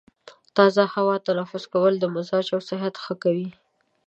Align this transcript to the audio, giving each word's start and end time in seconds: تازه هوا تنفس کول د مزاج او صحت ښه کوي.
تازه 0.57 0.83
هوا 0.95 1.15
تنفس 1.27 1.63
کول 1.73 1.93
د 1.99 2.05
مزاج 2.15 2.47
او 2.55 2.61
صحت 2.69 2.93
ښه 3.03 3.13
کوي. 3.23 3.49